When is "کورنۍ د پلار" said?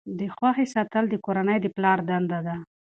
1.25-1.97